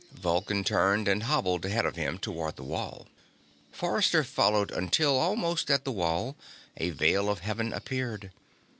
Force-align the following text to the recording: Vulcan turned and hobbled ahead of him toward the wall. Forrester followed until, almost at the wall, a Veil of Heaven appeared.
Vulcan 0.15 0.63
turned 0.63 1.07
and 1.07 1.21
hobbled 1.21 1.63
ahead 1.63 1.85
of 1.85 1.95
him 1.95 2.17
toward 2.17 2.55
the 2.55 2.63
wall. 2.63 3.05
Forrester 3.71 4.23
followed 4.23 4.71
until, 4.71 5.19
almost 5.19 5.69
at 5.69 5.85
the 5.85 5.91
wall, 5.91 6.35
a 6.75 6.89
Veil 6.89 7.29
of 7.29 7.41
Heaven 7.41 7.71
appeared. 7.71 8.31